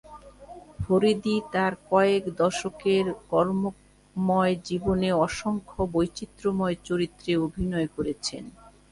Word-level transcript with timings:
ফরীদি 0.79 1.35
তাঁর 1.53 1.73
কয়েক 1.91 2.23
দশকের 2.41 3.05
কর্মময় 3.31 4.53
জীবনে 4.67 5.09
অসংখ্য 5.25 5.79
বৈচিত্র্যময় 5.93 6.75
চরিত্রে 6.87 7.31
অভিনয় 7.45 7.87
করেছেন। 7.95 8.43